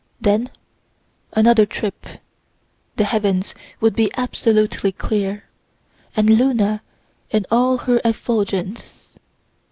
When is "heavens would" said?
3.03-3.95